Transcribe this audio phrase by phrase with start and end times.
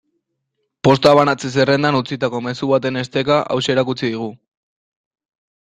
[0.87, 4.33] Posta banatze-zerrendan utzitako mezu batean esteka hauxe erakutsi digu.